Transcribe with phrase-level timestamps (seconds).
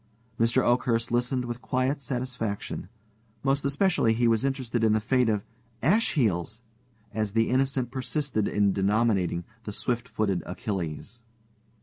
[0.39, 0.63] Mr.
[0.63, 2.89] Oakhurst listened with quiet satisfaction.
[3.43, 5.45] Most especially was he interested in the fate of
[5.83, 6.63] "Ash heels,"
[7.13, 11.21] as the Innocent persisted in denominating the "swift footed Achilles."